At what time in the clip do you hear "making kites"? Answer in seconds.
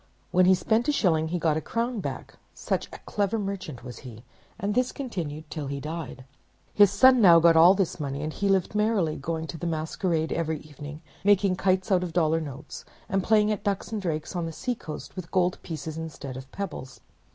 11.23-11.91